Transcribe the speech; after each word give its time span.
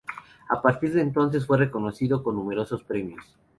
A 0.49 0.59
partir 0.63 0.91
de 0.95 1.01
entonces, 1.01 1.45
fue 1.45 1.59
reconocido 1.59 2.23
con 2.23 2.33
numerosos 2.35 2.83
premios. 2.83 3.37